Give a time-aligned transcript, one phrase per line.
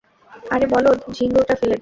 [0.51, 1.79] আরে বলদ, ঝিঙ্গুরটা ফেলে দে।